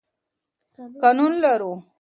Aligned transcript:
قانون 1.03 1.31
لرو. 1.43 1.73